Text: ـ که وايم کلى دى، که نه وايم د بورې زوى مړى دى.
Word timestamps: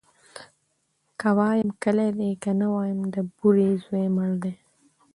ـ 0.61 1.19
که 1.19 1.29
وايم 1.37 1.69
کلى 1.83 2.07
دى، 2.17 2.29
که 2.43 2.51
نه 2.59 2.67
وايم 2.75 2.99
د 3.13 3.15
بورې 3.35 3.69
زوى 3.83 4.05
مړى 4.15 4.37
دى. 4.43 4.53